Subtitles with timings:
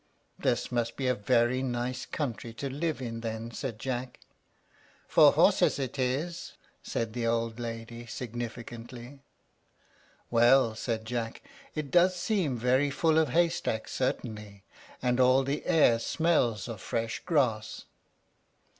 [0.39, 4.19] "This must be a very nice country to live in, then," said Jack.
[5.07, 9.19] "For horses it is," said the old lady, significantly.
[10.31, 11.43] "Well," said Jack,
[11.75, 14.63] "it does seem very full of haystacks, certainly,
[15.03, 17.85] and all the air smells of fresh grass."